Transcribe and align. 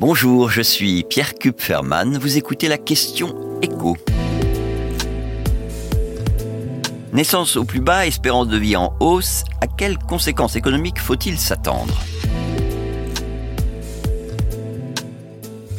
Bonjour, 0.00 0.48
je 0.48 0.62
suis 0.62 1.04
Pierre 1.04 1.34
Kupferman. 1.34 2.16
Vous 2.16 2.38
écoutez 2.38 2.68
la 2.68 2.78
question 2.78 3.60
écho. 3.60 3.98
Naissance 7.12 7.56
au 7.56 7.64
plus 7.64 7.82
bas, 7.82 8.06
espérance 8.06 8.48
de 8.48 8.56
vie 8.56 8.76
en 8.76 8.94
hausse, 9.00 9.44
à 9.60 9.66
quelles 9.66 9.98
conséquences 9.98 10.56
économiques 10.56 10.98
faut-il 10.98 11.38
s'attendre? 11.38 12.00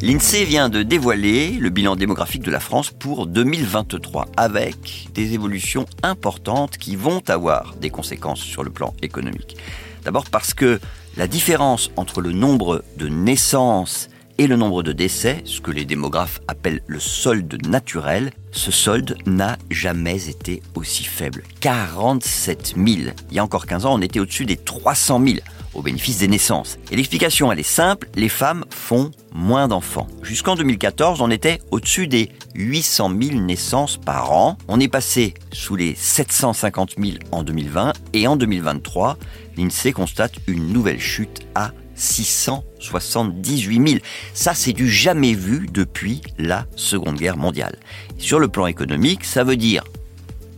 L'INSEE 0.04 0.45
vient 0.45 0.69
de 0.69 0.83
dévoiler 0.83 1.53
le 1.53 1.71
bilan 1.71 1.95
démographique 1.95 2.43
de 2.43 2.51
la 2.51 2.59
France 2.59 2.91
pour 2.91 3.25
2023 3.25 4.27
avec 4.38 5.07
des 5.15 5.33
évolutions 5.33 5.88
importantes 6.03 6.77
qui 6.77 6.95
vont 6.95 7.23
avoir 7.27 7.73
des 7.81 7.89
conséquences 7.89 8.41
sur 8.41 8.63
le 8.63 8.69
plan 8.69 8.93
économique. 9.01 9.57
D'abord 10.03 10.25
parce 10.29 10.53
que 10.53 10.79
la 11.17 11.25
différence 11.25 11.89
entre 11.95 12.21
le 12.21 12.33
nombre 12.33 12.83
de 12.97 13.07
naissances 13.07 14.11
et 14.42 14.48
le 14.48 14.55
nombre 14.55 14.82
de 14.82 14.92
décès, 14.92 15.44
ce 15.46 15.62
que 15.62 15.70
les 15.70 15.86
démographes 15.86 16.41
appellent 16.48 16.82
le 16.88 16.99
solde 16.99 17.63
naturel, 17.68 18.32
ce 18.52 18.72
solde 18.72 19.16
n'a 19.27 19.59
jamais 19.70 20.30
été 20.30 20.63
aussi 20.73 21.04
faible. 21.04 21.44
47 21.59 22.73
000. 22.76 23.12
Il 23.30 23.35
y 23.35 23.38
a 23.38 23.44
encore 23.44 23.68
15 23.68 23.85
ans, 23.85 23.94
on 23.94 24.02
était 24.02 24.20
au-dessus 24.20 24.48
des 24.48 24.58
300 24.58 25.22
000 25.23 25.38
au 25.76 25.84
bénéfice 25.84 26.18
des 26.18 26.27
naissances. 26.27 26.80
Et 26.90 26.96
l'explication, 26.96 27.52
elle 27.52 27.59
est 27.59 27.63
simple, 27.63 28.09
les 28.16 28.30
femmes 28.30 28.66
font 28.72 29.12
moins 29.32 29.68
d'enfants. 29.68 30.08
Jusqu'en 30.23 30.55
2014, 30.55 31.21
on 31.21 31.30
était 31.30 31.60
au-dessus 31.70 32.08
des 32.08 32.32
800 32.55 33.12
000 33.21 33.40
naissances 33.41 33.98
par 33.98 34.32
an. 34.32 34.58
On 34.68 34.80
est 34.80 34.88
passé 34.88 35.35
sous 35.52 35.76
les 35.76 35.94
750 35.94 36.96
000 36.98 37.18
en 37.32 37.44
2020 37.44 37.94
et 38.13 38.27
en 38.27 38.38
2023, 38.38 39.20
l'INSEE 39.55 39.91
constate 39.91 40.34
une 40.48 40.73
nouvelle 40.73 40.99
chute 40.99 41.41
à 41.54 41.73
678 41.95 43.88
000. 43.88 43.99
Ça, 44.34 44.54
c'est 44.54 44.73
du 44.73 44.90
jamais 44.90 45.34
vu 45.34 45.68
depuis 45.72 46.22
la 46.38 46.66
Seconde 46.76 47.18
Guerre 47.18 47.38
mondiale. 47.38 47.77
sur 48.18 48.40
le 48.40 48.48
plan 48.48 48.68
économique, 48.68 49.26
ça 49.26 49.43
veut 49.43 49.57
dire, 49.57 49.84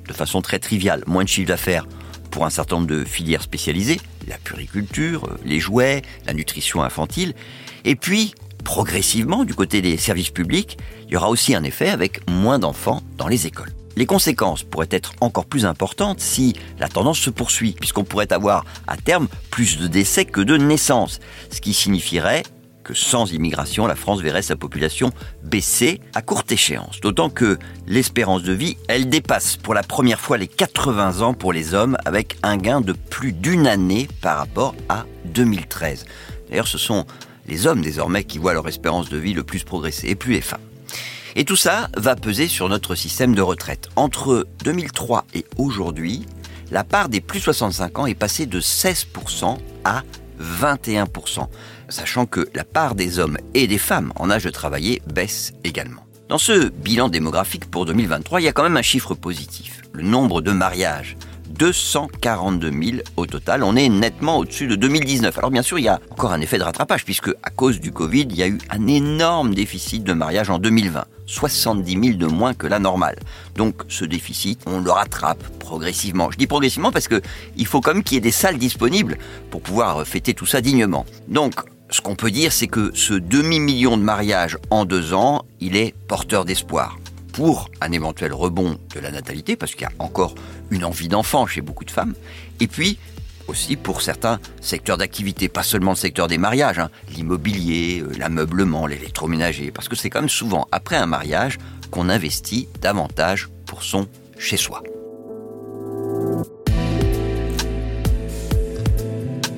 de 0.07 0.13
façon 0.13 0.41
très 0.41 0.59
triviale, 0.59 1.03
moins 1.07 1.23
de 1.23 1.29
chiffre 1.29 1.47
d'affaires 1.47 1.87
pour 2.31 2.45
un 2.45 2.49
certain 2.49 2.77
nombre 2.77 2.87
de 2.87 3.03
filières 3.03 3.43
spécialisées, 3.43 3.99
la 4.27 4.37
puriculture, 4.37 5.29
les 5.45 5.59
jouets, 5.59 6.01
la 6.25 6.33
nutrition 6.33 6.81
infantile, 6.81 7.33
et 7.85 7.95
puis 7.95 8.33
progressivement, 8.63 9.43
du 9.43 9.53
côté 9.53 9.81
des 9.81 9.97
services 9.97 10.31
publics, 10.31 10.77
il 11.07 11.13
y 11.13 11.17
aura 11.17 11.29
aussi 11.29 11.53
un 11.53 11.63
effet 11.63 11.89
avec 11.89 12.27
moins 12.29 12.59
d'enfants 12.59 13.03
dans 13.17 13.27
les 13.27 13.45
écoles. 13.45 13.71
Les 13.95 14.05
conséquences 14.05 14.63
pourraient 14.63 14.87
être 14.89 15.13
encore 15.21 15.45
plus 15.45 15.65
importantes 15.65 16.19
si 16.19 16.55
la 16.79 16.87
tendance 16.87 17.19
se 17.19 17.29
poursuit, 17.29 17.75
puisqu'on 17.79 18.03
pourrait 18.03 18.33
avoir 18.33 18.65
à 18.87 18.97
terme 18.97 19.27
plus 19.51 19.77
de 19.77 19.87
décès 19.87 20.25
que 20.25 20.41
de 20.41 20.57
naissances, 20.57 21.19
ce 21.51 21.61
qui 21.61 21.73
signifierait 21.73 22.43
que 22.83 22.93
sans 22.93 23.31
immigration, 23.31 23.87
la 23.87 23.95
France 23.95 24.21
verrait 24.21 24.41
sa 24.41 24.55
population 24.55 25.11
baisser 25.43 26.01
à 26.13 26.21
courte 26.21 26.51
échéance. 26.51 26.99
D'autant 26.99 27.29
que 27.29 27.57
l'espérance 27.87 28.43
de 28.43 28.51
vie, 28.51 28.77
elle 28.87 29.09
dépasse 29.09 29.55
pour 29.57 29.73
la 29.73 29.83
première 29.83 30.19
fois 30.19 30.37
les 30.37 30.47
80 30.47 31.21
ans 31.21 31.33
pour 31.33 31.53
les 31.53 31.73
hommes, 31.73 31.97
avec 32.05 32.37
un 32.43 32.57
gain 32.57 32.81
de 32.81 32.93
plus 32.93 33.31
d'une 33.31 33.67
année 33.67 34.07
par 34.21 34.37
rapport 34.37 34.75
à 34.89 35.05
2013. 35.25 36.05
D'ailleurs, 36.49 36.67
ce 36.67 36.77
sont 36.77 37.05
les 37.47 37.67
hommes 37.67 37.81
désormais 37.81 38.23
qui 38.25 38.37
voient 38.37 38.53
leur 38.53 38.67
espérance 38.67 39.09
de 39.09 39.17
vie 39.17 39.33
le 39.33 39.43
plus 39.43 39.63
progresser, 39.63 40.09
et 40.09 40.15
plus 40.15 40.33
les. 40.33 40.41
Et 41.35 41.45
tout 41.45 41.55
ça 41.55 41.89
va 41.97 42.15
peser 42.15 42.47
sur 42.47 42.69
notre 42.69 42.93
système 42.93 43.33
de 43.33 43.41
retraite. 43.41 43.89
Entre 43.95 44.47
2003 44.63 45.25
et 45.33 45.45
aujourd'hui, 45.57 46.27
la 46.69 46.83
part 46.83 47.09
des 47.09 47.21
plus 47.21 47.39
65 47.39 47.99
ans 47.99 48.05
est 48.05 48.13
passée 48.13 48.45
de 48.45 48.61
16% 48.61 49.57
à 49.83 50.03
21%, 50.39 51.47
sachant 51.89 52.25
que 52.25 52.47
la 52.53 52.63
part 52.63 52.95
des 52.95 53.19
hommes 53.19 53.37
et 53.53 53.67
des 53.67 53.77
femmes 53.77 54.13
en 54.15 54.29
âge 54.29 54.43
de 54.43 54.49
travailler 54.49 55.01
baisse 55.11 55.53
également. 55.63 56.05
Dans 56.29 56.37
ce 56.37 56.69
bilan 56.69 57.09
démographique 57.09 57.69
pour 57.69 57.85
2023, 57.85 58.41
il 58.41 58.45
y 58.45 58.47
a 58.47 58.53
quand 58.53 58.63
même 58.63 58.77
un 58.77 58.81
chiffre 58.81 59.13
positif, 59.15 59.81
le 59.91 60.03
nombre 60.03 60.41
de 60.41 60.51
mariages 60.51 61.17
242 61.63 62.71
000 62.71 62.97
au 63.15 63.25
total. 63.25 63.63
On 63.63 63.77
est 63.77 63.87
nettement 63.87 64.39
au-dessus 64.39 64.67
de 64.67 64.75
2019. 64.75 65.37
Alors 65.37 65.49
bien 65.49 65.61
sûr, 65.61 65.79
il 65.79 65.85
y 65.85 65.87
a 65.87 66.01
encore 66.11 66.33
un 66.33 66.41
effet 66.41 66.57
de 66.57 66.63
rattrapage 66.63 67.05
puisque 67.05 67.29
à 67.41 67.51
cause 67.51 67.79
du 67.79 67.93
Covid, 67.93 68.23
il 68.23 68.35
y 68.35 68.43
a 68.43 68.47
eu 68.47 68.57
un 68.69 68.85
énorme 68.87 69.55
déficit 69.55 70.03
de 70.03 70.11
mariage 70.11 70.49
en 70.49 70.59
2020. 70.59 71.05
70 71.25 71.91
000 71.91 72.17
de 72.17 72.25
moins 72.25 72.53
que 72.53 72.67
la 72.67 72.79
normale. 72.79 73.15
Donc 73.55 73.83
ce 73.87 74.03
déficit, 74.03 74.59
on 74.65 74.81
le 74.81 74.91
rattrape 74.91 75.41
progressivement. 75.59 76.29
Je 76.31 76.37
dis 76.37 76.47
progressivement 76.47 76.91
parce 76.91 77.07
que 77.07 77.21
il 77.55 77.65
faut 77.65 77.79
quand 77.79 77.93
même 77.93 78.03
qu'il 78.03 78.15
y 78.15 78.17
ait 78.17 78.21
des 78.21 78.31
salles 78.31 78.57
disponibles 78.57 79.17
pour 79.49 79.61
pouvoir 79.61 80.05
fêter 80.05 80.33
tout 80.33 80.45
ça 80.45 80.59
dignement. 80.59 81.05
Donc 81.29 81.53
ce 81.89 82.01
qu'on 82.01 82.15
peut 82.15 82.31
dire, 82.31 82.51
c'est 82.51 82.67
que 82.67 82.91
ce 82.93 83.13
demi-million 83.13 83.95
de 83.95 84.03
mariages 84.03 84.57
en 84.69 84.83
deux 84.83 85.13
ans, 85.13 85.45
il 85.61 85.77
est 85.77 85.95
porteur 86.09 86.43
d'espoir 86.43 86.97
pour 87.33 87.69
un 87.81 87.91
éventuel 87.91 88.31
rebond 88.31 88.77
de 88.93 88.99
la 89.01 89.11
natalité, 89.11 89.57
parce 89.57 89.73
qu'il 89.73 89.81
y 89.81 89.85
a 89.85 89.91
encore 89.99 90.35
une 90.71 90.85
envie 90.85 91.09
d'enfant 91.09 91.45
chez 91.45 91.61
beaucoup 91.61 91.83
de 91.83 91.91
femmes, 91.91 92.13
et 92.61 92.67
puis 92.67 92.97
aussi 93.47 93.75
pour 93.75 94.01
certains 94.01 94.39
secteurs 94.61 94.97
d'activité, 94.97 95.49
pas 95.49 95.63
seulement 95.63 95.91
le 95.91 95.97
secteur 95.97 96.27
des 96.27 96.37
mariages, 96.37 96.79
hein, 96.79 96.89
l'immobilier, 97.13 98.01
euh, 98.01 98.13
l'ameublement, 98.17 98.87
l'électroménager, 98.87 99.71
parce 99.71 99.89
que 99.89 99.95
c'est 99.95 100.09
quand 100.09 100.21
même 100.21 100.29
souvent 100.29 100.67
après 100.71 100.95
un 100.95 101.07
mariage 101.07 101.57
qu'on 101.91 102.07
investit 102.07 102.69
davantage 102.81 103.49
pour 103.65 103.83
son 103.83 104.07
chez-soi. 104.37 104.83